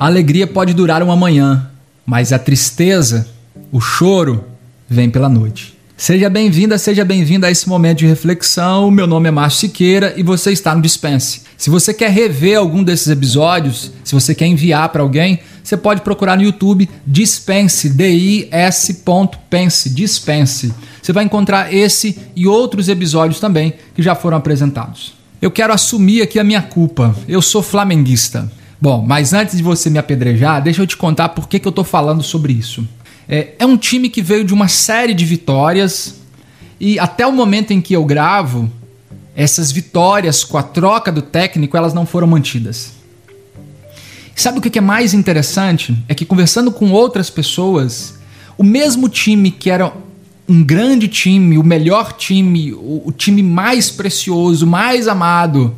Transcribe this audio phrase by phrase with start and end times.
[0.00, 1.68] A alegria pode durar uma manhã,
[2.06, 3.26] mas a tristeza,
[3.72, 4.44] o choro,
[4.88, 5.76] vem pela noite.
[5.96, 8.92] Seja bem-vinda, seja bem-vinda a esse momento de reflexão.
[8.92, 11.42] Meu nome é Márcio Siqueira e você está no Dispense.
[11.56, 16.02] Se você quer rever algum desses episódios, se você quer enviar para alguém, você pode
[16.02, 20.72] procurar no YouTube Dispense, D-I-S.pense, Dispense.
[21.02, 25.14] Você vai encontrar esse e outros episódios também que já foram apresentados.
[25.42, 27.16] Eu quero assumir aqui a minha culpa.
[27.26, 28.48] Eu sou flamenguista.
[28.80, 31.70] Bom, mas antes de você me apedrejar, deixa eu te contar por que, que eu
[31.70, 32.86] estou falando sobre isso.
[33.28, 36.20] É, é um time que veio de uma série de vitórias
[36.80, 38.70] e até o momento em que eu gravo,
[39.34, 42.92] essas vitórias com a troca do técnico, elas não foram mantidas.
[44.34, 45.96] Sabe o que é mais interessante?
[46.08, 48.14] É que conversando com outras pessoas,
[48.56, 49.92] o mesmo time que era
[50.48, 55.74] um grande time, o melhor time, o, time mais precioso, mais amado,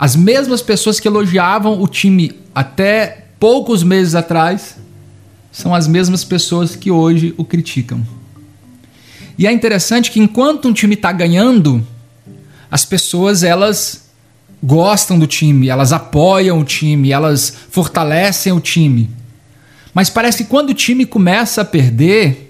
[0.00, 4.78] as mesmas pessoas que elogiavam o time até poucos meses atrás,
[5.52, 8.00] são as mesmas pessoas que hoje o criticam.
[9.36, 11.86] E é interessante que enquanto um time está ganhando,
[12.70, 14.08] as pessoas elas
[14.62, 19.10] gostam do time, elas apoiam o time, elas fortalecem o time.
[19.92, 22.49] Mas parece que quando o time começa a perder,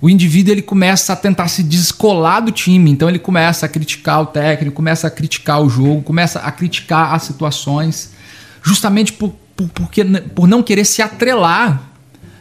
[0.00, 4.22] o indivíduo ele começa a tentar se descolar do time, então ele começa a criticar
[4.22, 8.12] o técnico, começa a criticar o jogo, começa a criticar as situações,
[8.62, 11.82] justamente por, por, porque, por não querer se atrelar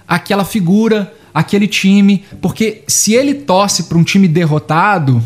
[0.07, 5.23] aquela figura, aquele time, porque se ele torce para um time derrotado,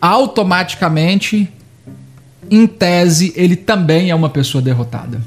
[0.00, 1.48] automaticamente,
[2.50, 5.20] em tese, ele também é uma pessoa derrotada.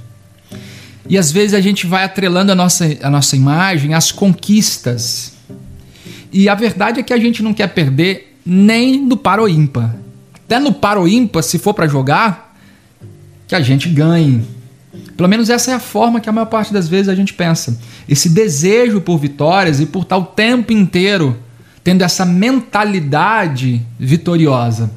[1.07, 5.33] E às vezes a gente vai atrelando a nossa, a nossa imagem às conquistas.
[6.31, 9.95] E a verdade é que a gente não quer perder nem do paro ímpar.
[10.33, 12.55] Até no paro ímpar, se for para jogar,
[13.47, 14.43] que a gente ganhe
[15.15, 17.77] pelo menos essa é a forma que a maior parte das vezes a gente pensa.
[18.07, 21.37] Esse desejo por vitórias e por estar o tempo inteiro
[21.83, 24.89] tendo essa mentalidade vitoriosa.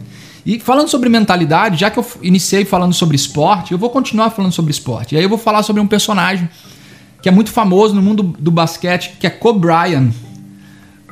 [0.47, 4.53] E falando sobre mentalidade, já que eu iniciei falando sobre esporte, eu vou continuar falando
[4.53, 5.15] sobre esporte.
[5.15, 6.49] E aí eu vou falar sobre um personagem
[7.21, 10.13] que é muito famoso no mundo do basquete, que é Kobe Bryant.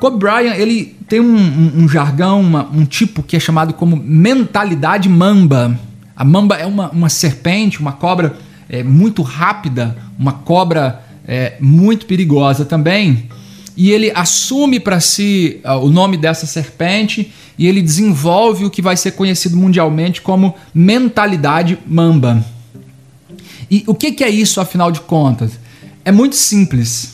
[0.01, 3.95] Kobe Bryant, ele tem um, um, um jargão, uma, um tipo que é chamado como
[3.95, 5.79] mentalidade mamba.
[6.15, 8.35] A mamba é uma, uma serpente, uma cobra
[8.67, 13.29] é, muito rápida, uma cobra é, muito perigosa também.
[13.77, 18.81] E ele assume para si uh, o nome dessa serpente e ele desenvolve o que
[18.81, 22.43] vai ser conhecido mundialmente como mentalidade mamba.
[23.69, 25.59] E o que, que é isso, afinal de contas?
[26.03, 27.10] É muito simples.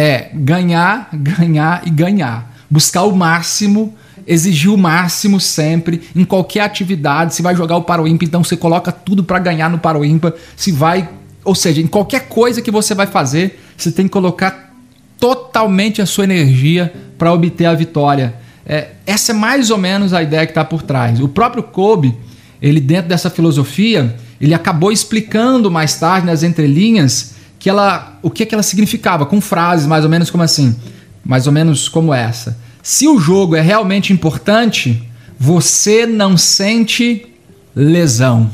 [0.00, 2.54] É ganhar, ganhar e ganhar.
[2.70, 3.96] Buscar o máximo
[4.28, 7.34] exigir o máximo sempre em qualquer atividade.
[7.34, 10.34] Se vai jogar o Paroímpa, então você coloca tudo para ganhar no Paroímpa.
[10.54, 11.08] Se vai,
[11.42, 14.74] ou seja, em qualquer coisa que você vai fazer, você tem que colocar
[15.18, 18.34] totalmente a sua energia para obter a vitória.
[18.66, 21.20] É, essa é mais ou menos a ideia que está por trás.
[21.20, 22.14] O próprio Kobe,
[22.60, 28.46] ele dentro dessa filosofia, ele acabou explicando mais tarde nas entrelinhas que ela, o que,
[28.46, 30.76] que ela significava com frases mais ou menos como assim,
[31.24, 32.56] mais ou menos como essa.
[32.82, 35.02] Se o jogo é realmente importante,
[35.38, 37.26] você não sente
[37.74, 38.50] lesão.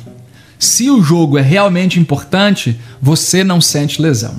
[0.59, 4.34] Se o jogo é realmente importante, você não sente lesão.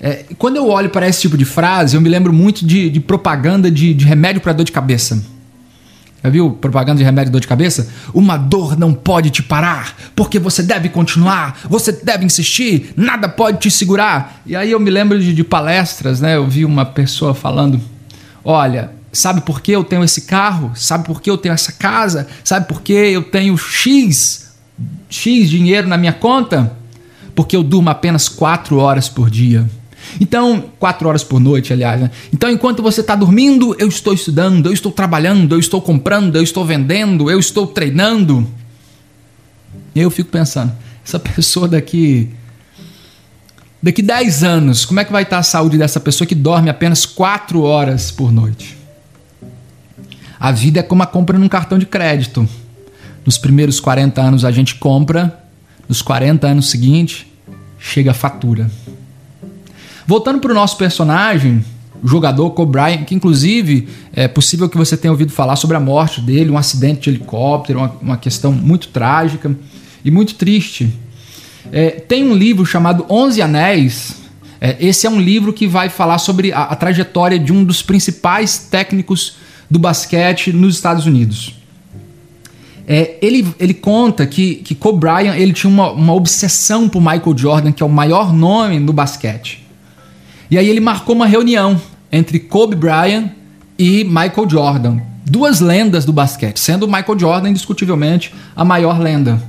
[0.00, 3.00] É, quando eu olho para esse tipo de frase, eu me lembro muito de, de
[3.00, 5.24] propaganda de, de remédio para dor de cabeça.
[6.24, 7.88] Já viu propaganda de remédio de dor de cabeça?
[8.14, 13.58] Uma dor não pode te parar, porque você deve continuar, você deve insistir, nada pode
[13.58, 14.40] te segurar.
[14.46, 16.36] E aí eu me lembro de, de palestras, né?
[16.36, 17.78] Eu vi uma pessoa falando
[18.44, 20.72] Olha, sabe por que eu tenho esse carro?
[20.74, 22.28] Sabe por que eu tenho essa casa?
[22.44, 24.52] Sabe por que eu tenho X,
[25.08, 26.76] X dinheiro na minha conta?
[27.34, 29.68] Porque eu durmo apenas 4 horas por dia.
[30.20, 32.00] Então, quatro horas por noite, aliás.
[32.00, 32.10] Né?
[32.32, 36.42] Então, enquanto você está dormindo, eu estou estudando, eu estou trabalhando, eu estou comprando, eu
[36.42, 38.46] estou vendendo, eu estou treinando.
[39.94, 40.72] E eu fico pensando,
[41.04, 42.30] essa pessoa daqui
[43.84, 47.04] Daqui 10 anos, como é que vai estar a saúde dessa pessoa que dorme apenas
[47.04, 48.78] 4 horas por noite?
[50.40, 52.48] A vida é como a compra num cartão de crédito.
[53.26, 55.38] Nos primeiros 40 anos a gente compra,
[55.86, 57.26] nos 40 anos seguintes
[57.78, 58.70] chega a fatura.
[60.06, 61.64] Voltando para o nosso personagem,
[62.02, 65.80] o jogador Kobe Bryant, que inclusive é possível que você tenha ouvido falar sobre a
[65.80, 69.56] morte dele, um acidente de helicóptero, uma, uma questão muito trágica
[70.04, 70.92] e muito triste.
[71.72, 74.16] É, tem um livro chamado Onze Anéis.
[74.60, 77.80] É, esse é um livro que vai falar sobre a, a trajetória de um dos
[77.80, 79.36] principais técnicos
[79.70, 81.54] do basquete nos Estados Unidos.
[82.86, 87.34] É, ele, ele conta que, que Kobe Bryant ele tinha uma, uma obsessão por Michael
[87.34, 89.63] Jordan, que é o maior nome no basquete.
[90.50, 91.80] E aí ele marcou uma reunião
[92.10, 93.30] entre Kobe Bryant
[93.78, 99.42] e Michael Jordan, duas lendas do basquete, sendo Michael Jordan indiscutivelmente a maior lenda.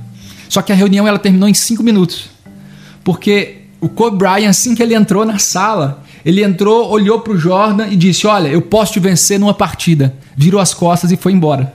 [0.48, 2.28] Só que a reunião ela terminou em cinco minutos,
[3.04, 7.38] porque o Kobe Bryant assim que ele entrou na sala, ele entrou, olhou para o
[7.38, 10.14] Jordan e disse: Olha, eu posso te vencer numa partida.
[10.36, 11.72] Virou as costas e foi embora.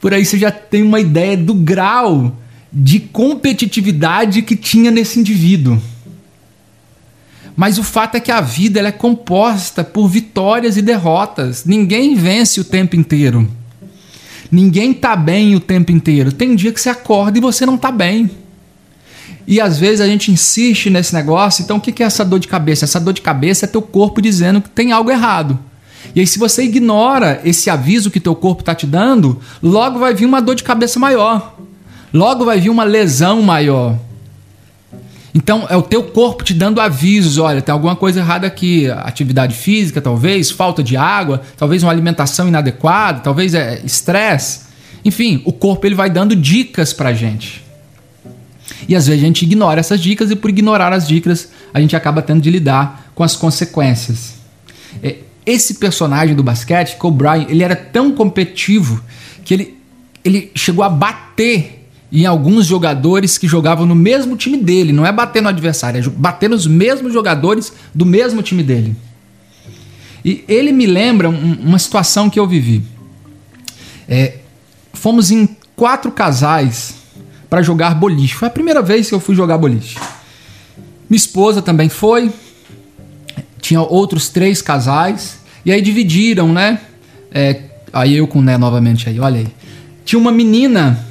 [0.00, 2.36] Por aí você já tem uma ideia do grau
[2.72, 5.80] de competitividade que tinha nesse indivíduo.
[7.56, 11.64] Mas o fato é que a vida é composta por vitórias e derrotas.
[11.64, 13.48] Ninguém vence o tempo inteiro.
[14.52, 16.30] Ninguém tá bem o tempo inteiro.
[16.30, 18.30] Tem dia que você acorda e você não tá bem.
[19.46, 21.62] E às vezes a gente insiste nesse negócio.
[21.62, 22.84] Então o que é essa dor de cabeça?
[22.84, 25.58] Essa dor de cabeça é teu corpo dizendo que tem algo errado.
[26.14, 30.14] E aí, se você ignora esse aviso que teu corpo está te dando, logo vai
[30.14, 31.56] vir uma dor de cabeça maior.
[32.12, 33.98] Logo vai vir uma lesão maior.
[35.36, 39.54] Então, é o teu corpo te dando avisos, olha, tem alguma coisa errada aqui, atividade
[39.54, 44.60] física, talvez, falta de água, talvez uma alimentação inadequada, talvez é estresse.
[45.04, 47.62] Enfim, o corpo ele vai dando dicas pra gente.
[48.88, 51.94] E às vezes a gente ignora essas dicas e por ignorar as dicas, a gente
[51.94, 54.36] acaba tendo de lidar com as consequências.
[55.02, 59.04] É, esse personagem do basquete, Kobe Bryant, ele era tão competitivo
[59.44, 59.76] que ele,
[60.24, 64.92] ele chegou a bater em alguns jogadores que jogavam no mesmo time dele.
[64.92, 68.96] Não é bater no adversário, é bater nos mesmos jogadores do mesmo time dele.
[70.24, 72.82] E ele me lembra um, uma situação que eu vivi.
[74.08, 74.38] É,
[74.92, 76.94] fomos em quatro casais
[77.48, 78.34] para jogar boliche.
[78.34, 79.98] Foi a primeira vez que eu fui jogar boliche.
[81.08, 82.32] Minha esposa também foi.
[83.60, 85.38] Tinha outros três casais.
[85.64, 86.80] E aí dividiram, né?
[87.30, 87.62] É,
[87.92, 89.48] aí eu com o Né novamente aí, olha aí.
[90.04, 91.04] Tinha uma menina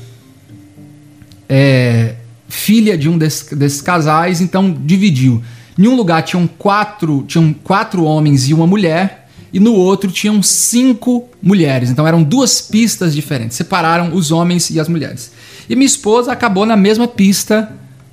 [1.50, 2.15] é,
[2.47, 5.42] filha de um desses, casais, então dividiu.
[5.77, 10.42] Em um lugar tinham quatro, tinham quatro homens e uma mulher, e no outro tinham
[10.42, 11.89] cinco mulheres.
[11.89, 15.31] Então eram duas pistas diferentes, separaram os homens e as mulheres.
[15.69, 17.71] E minha esposa acabou na mesma pista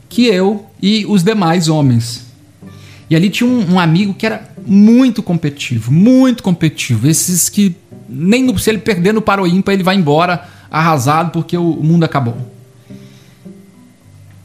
[0.09, 2.27] que eu e os demais homens.
[3.09, 7.09] E ali tinha um, um amigo que era muito competitivo, muito competitivo.
[7.09, 7.77] Esses que
[8.09, 11.85] nem no, se ele perder no Paro Ímpar, ele vai embora arrasado porque o, o
[11.85, 12.37] mundo acabou.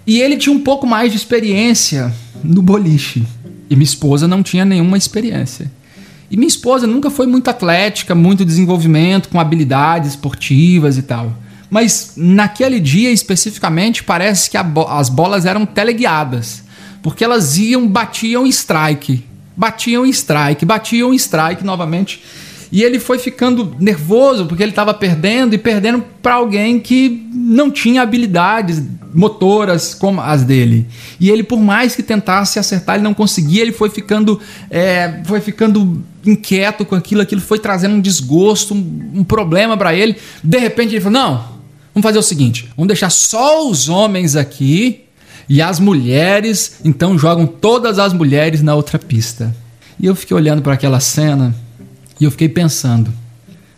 [0.08, 3.24] E ele tinha um pouco mais de experiência no boliche.
[3.70, 5.70] E minha esposa não tinha nenhuma experiência.
[6.32, 11.34] E minha esposa nunca foi muito atlética, muito desenvolvimento, com habilidades esportivas e tal.
[11.70, 16.64] Mas naquele dia especificamente, parece que bo as bolas eram teleguiadas.
[17.04, 19.26] Porque elas iam, batiam strike.
[19.56, 22.22] Batiam strike, batiam strike novamente.
[22.72, 27.72] E ele foi ficando nervoso porque ele estava perdendo e perdendo para alguém que não
[27.72, 28.84] tinha habilidades
[29.14, 30.86] motoras como as dele.
[31.18, 33.62] E ele, por mais que tentasse acertar, ele não conseguia.
[33.62, 34.40] Ele foi ficando,
[34.70, 37.22] é, foi ficando inquieto com aquilo.
[37.22, 40.18] Aquilo foi trazendo um desgosto, um, um problema para ele.
[40.44, 41.36] De repente ele falou: Não,
[41.94, 45.06] vamos fazer o seguinte: vamos deixar só os homens aqui
[45.48, 46.82] e as mulheres.
[46.84, 49.56] Então jogam todas as mulheres na outra pista.
[49.98, 51.56] E eu fiquei olhando para aquela cena
[52.20, 53.12] e eu fiquei pensando,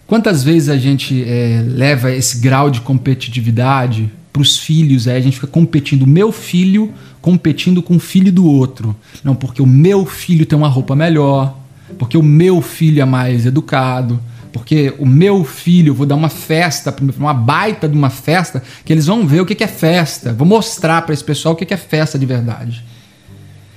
[0.10, 5.22] quantas vezes a gente é, leva esse grau de competitividade para os filhos, aí a
[5.22, 8.96] gente fica competindo, meu filho competindo com o filho do outro.
[9.24, 11.56] Não, porque o meu filho tem uma roupa melhor,
[12.00, 14.20] porque o meu filho é mais educado,
[14.52, 19.06] porque o meu filho, vou dar uma festa, uma baita de uma festa, que eles
[19.06, 20.34] vão ver o que é festa.
[20.34, 22.84] Vou mostrar para esse pessoal o que é festa de verdade.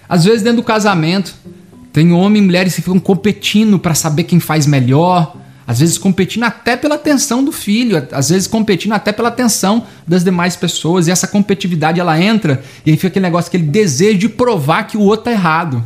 [0.08, 1.34] Às vezes, dentro do casamento,
[1.92, 5.36] tem homem e mulheres que ficam competindo para saber quem faz melhor,
[5.66, 10.25] às vezes competindo até pela atenção do filho, às vezes competindo até pela atenção das
[10.25, 11.07] demais pessoas.
[11.07, 14.97] E essa competitividade ela entra e aí fica aquele negócio, aquele desejo de provar que
[14.97, 15.83] o outro tá errado.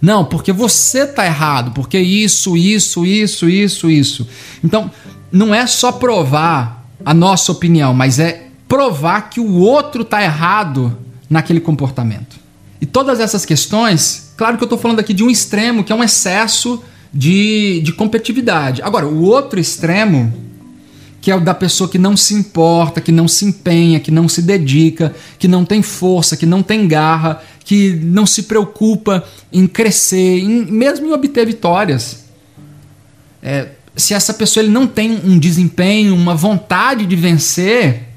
[0.00, 4.28] Não, porque você tá errado, porque isso, isso, isso, isso, isso.
[4.62, 4.90] Então,
[5.32, 10.96] não é só provar a nossa opinião, mas é provar que o outro tá errado
[11.28, 12.36] naquele comportamento.
[12.80, 15.96] E todas essas questões, claro que eu estou falando aqui de um extremo, que é
[15.96, 16.82] um excesso
[17.14, 18.82] de, de competitividade.
[18.82, 20.32] Agora, o outro extremo,
[21.20, 24.28] que é o da pessoa que não se importa, que não se empenha, que não
[24.28, 29.66] se dedica, que não tem força, que não tem garra, que não se preocupa em
[29.66, 32.24] crescer, em, mesmo em obter vitórias.
[33.40, 38.08] É, se essa pessoa ele não tem um desempenho, uma vontade de vencer,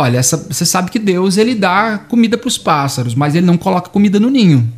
[0.00, 3.58] Olha, essa, você sabe que Deus ele dá comida para os pássaros, mas ele não
[3.58, 4.72] coloca comida no ninho.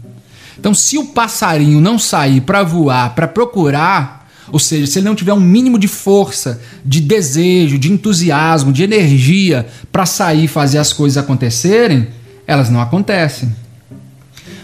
[0.61, 5.15] Então, se o passarinho não sair para voar, para procurar, ou seja, se ele não
[5.15, 10.77] tiver um mínimo de força, de desejo, de entusiasmo, de energia para sair e fazer
[10.77, 12.09] as coisas acontecerem,
[12.47, 13.51] elas não acontecem.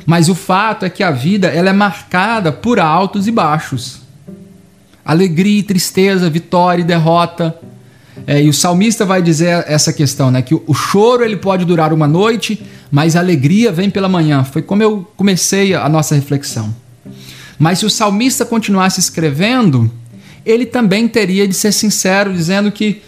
[0.05, 4.03] Mas o fato é que a vida ela é marcada por altos e baixos.
[5.03, 7.59] Alegria e tristeza, vitória e derrota.
[8.27, 10.43] É, e o salmista vai dizer essa questão, né?
[10.43, 14.45] Que o, o choro ele pode durar uma noite, mas a alegria vem pela manhã.
[14.45, 16.75] Foi como eu comecei a nossa reflexão.
[17.59, 19.91] Mas se o salmista continuasse escrevendo,
[20.45, 23.03] ele também teria de ser sincero, dizendo que,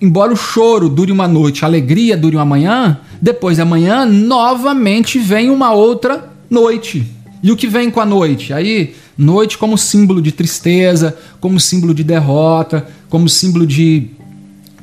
[0.00, 5.18] embora o choro dure uma noite, a alegria dure uma manhã, depois da manhã, novamente
[5.18, 7.06] vem uma outra noite.
[7.42, 8.52] E o que vem com a noite?
[8.52, 14.10] Aí, noite como símbolo de tristeza, como símbolo de derrota, como símbolo de,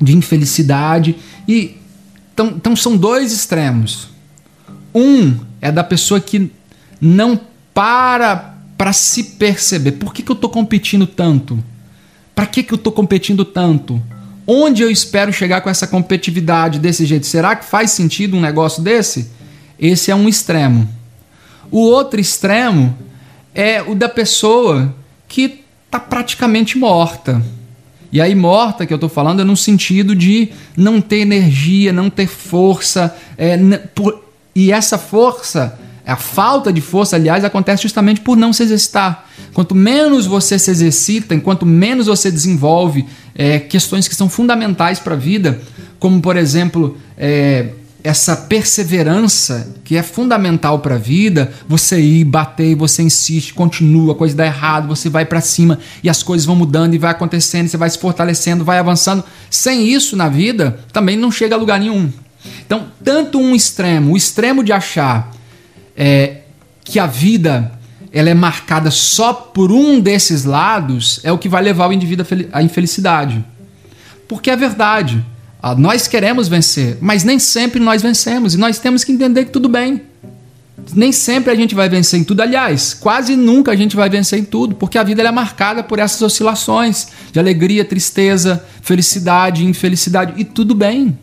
[0.00, 1.16] de infelicidade.
[1.48, 1.76] E
[2.32, 4.08] então, então são dois extremos.
[4.94, 6.50] Um é da pessoa que
[7.00, 7.40] não
[7.72, 9.92] para para se perceber.
[9.92, 11.62] Por que, que eu estou competindo tanto?
[12.34, 14.02] Para que, que eu estou competindo tanto?
[14.46, 17.26] Onde eu espero chegar com essa competitividade desse jeito?
[17.26, 19.30] Será que faz sentido um negócio desse?
[19.78, 20.88] Esse é um extremo.
[21.70, 22.96] O outro extremo
[23.54, 24.94] é o da pessoa
[25.26, 27.42] que está praticamente morta.
[28.16, 32.08] E aí, morta que eu estou falando é no sentido de não ter energia, não
[32.08, 33.14] ter força.
[33.36, 33.58] É,
[33.94, 39.28] por, e essa força a falta de força, aliás, acontece justamente por não se exercitar.
[39.52, 43.04] Quanto menos você se exercita, enquanto menos você desenvolve
[43.34, 45.60] é, questões que são fundamentais para a vida,
[45.98, 47.66] como por exemplo é,
[48.06, 54.14] essa perseverança que é fundamental para a vida, você ir, bater, você insiste, continua, a
[54.16, 57.66] coisa dá errado, você vai para cima e as coisas vão mudando e vai acontecendo,
[57.66, 59.24] você vai se fortalecendo, vai avançando.
[59.50, 62.08] Sem isso na vida, também não chega a lugar nenhum.
[62.64, 65.32] Então, tanto um extremo, o extremo de achar
[65.96, 66.42] é,
[66.84, 67.72] que a vida
[68.12, 72.24] ela é marcada só por um desses lados é o que vai levar o indivíduo
[72.52, 73.44] à infelicidade.
[74.28, 75.24] Porque é verdade.
[75.62, 79.50] Ah, nós queremos vencer, mas nem sempre nós vencemos e nós temos que entender que
[79.50, 80.02] tudo bem.
[80.94, 82.42] Nem sempre a gente vai vencer em tudo.
[82.42, 85.98] Aliás, quase nunca a gente vai vencer em tudo, porque a vida é marcada por
[85.98, 91.18] essas oscilações de alegria, tristeza, felicidade, infelicidade e tudo bem.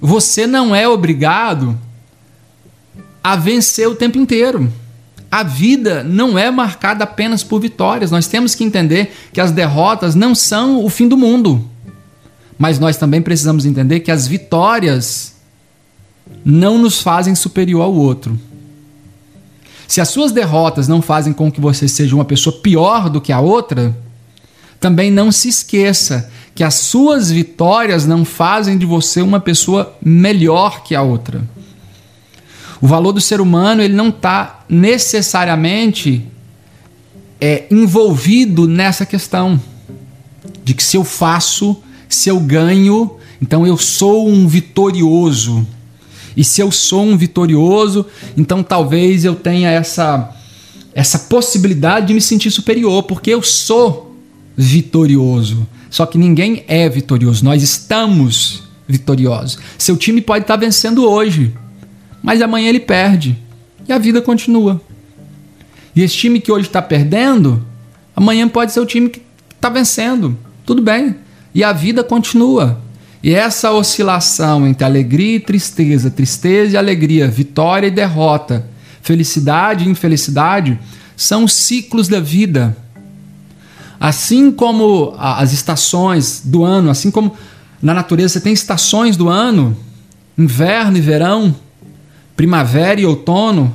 [0.00, 1.76] Você não é obrigado
[3.24, 4.72] a vencer o tempo inteiro.
[5.30, 8.10] A vida não é marcada apenas por vitórias.
[8.10, 11.68] Nós temos que entender que as derrotas não são o fim do mundo.
[12.58, 15.34] Mas nós também precisamos entender que as vitórias
[16.44, 18.38] não nos fazem superior ao outro.
[19.86, 23.32] Se as suas derrotas não fazem com que você seja uma pessoa pior do que
[23.32, 23.96] a outra,
[24.80, 30.82] também não se esqueça que as suas vitórias não fazem de você uma pessoa melhor
[30.82, 31.42] que a outra.
[32.80, 36.26] O valor do ser humano ele não está necessariamente
[37.40, 39.60] é, envolvido nessa questão
[40.64, 45.66] de que se eu faço, se eu ganho, então eu sou um vitorioso.
[46.36, 50.32] E se eu sou um vitorioso, então talvez eu tenha essa
[50.94, 54.16] essa possibilidade de me sentir superior, porque eu sou
[54.56, 55.66] vitorioso.
[55.90, 59.58] Só que ninguém é vitorioso, nós estamos vitoriosos.
[59.76, 61.54] Seu time pode estar vencendo hoje,
[62.22, 63.38] mas amanhã ele perde
[63.86, 64.80] e a vida continua.
[65.94, 67.64] E esse time que hoje está perdendo,
[68.14, 69.20] amanhã pode ser o time que
[69.54, 70.36] está vencendo.
[70.64, 71.14] Tudo bem.
[71.56, 72.78] E a vida continua.
[73.22, 78.68] E essa oscilação entre alegria e tristeza, tristeza e alegria, vitória e derrota,
[79.00, 80.78] felicidade e infelicidade,
[81.16, 82.76] são os ciclos da vida.
[83.98, 87.34] Assim como as estações do ano, assim como
[87.80, 89.74] na natureza você tem estações do ano,
[90.36, 91.56] inverno e verão,
[92.36, 93.74] primavera e outono,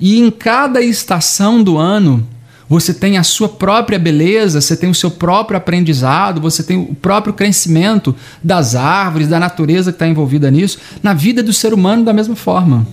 [0.00, 2.26] e em cada estação do ano
[2.70, 6.94] você tem a sua própria beleza, você tem o seu próprio aprendizado, você tem o
[6.94, 12.04] próprio crescimento das árvores, da natureza que está envolvida nisso, na vida do ser humano
[12.04, 12.86] da mesma forma.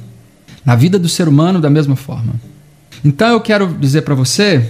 [0.66, 2.34] Na vida do ser humano da mesma forma.
[3.06, 4.68] Então eu quero dizer para você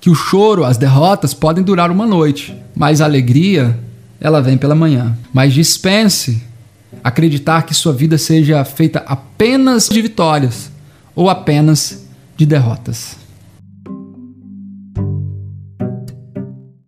[0.00, 3.76] que o choro, as derrotas podem durar uma noite, mas a alegria,
[4.20, 5.18] ela vem pela manhã.
[5.32, 6.40] Mas dispense
[7.02, 10.70] acreditar que sua vida seja feita apenas de vitórias
[11.12, 12.06] ou apenas
[12.36, 13.23] de derrotas.